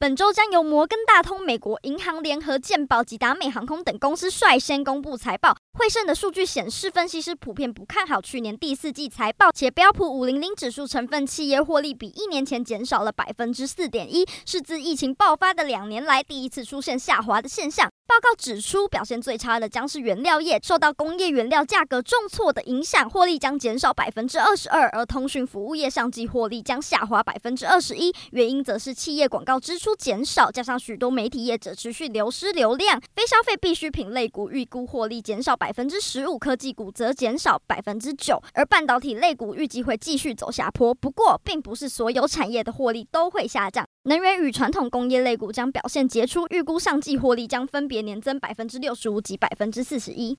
[0.00, 5.56] 本周将由摩根大通、美国银行、联合健保及达美航空等公司率先公布财报。
[5.76, 17.90] 汇胜的数据显示，分析师普遍不看好去年第四季财报，且标普五零零指数成分企业获利比一年前减少了百分之四点一，是自疫情爆发的两年来第一次出现下滑的现象。
[18.06, 33.00] 报告指出，表现最差的将是原料业，受到工业原料价格重挫的影响，获利将减少百分之二十二；而通讯服务业上季获利将下滑百分之二十一，原因则是企业广告支出减少，加上许多媒体业者持续流失流量。
[33.14, 40.94] 非消费必需品类股预估获利减少百分之十五，科技股则减少百分之九，而半导体类股预计会继续走下坡。
[40.94, 43.86] 不过，并不是所有产业的获利都会下降。
[44.04, 50.36] 能源与传统工业类股将表现杰出，预估上季获利将分别年增百分之六十五及百分之四十一。